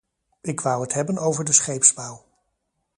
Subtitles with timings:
[0.41, 2.25] Ik wou het hebben over de scheepsbouw.